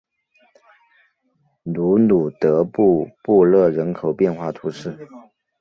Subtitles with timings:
[1.63, 4.97] 卢鲁德布布勒人口变化图示